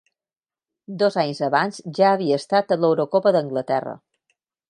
Dos 1.01 1.17
anys 1.23 1.41
abans 1.49 1.77
ja 1.99 2.09
havia 2.13 2.41
estat 2.43 2.75
a 2.75 2.79
l'Eurocopa 2.85 3.35
d'Anglaterra. 3.39 3.97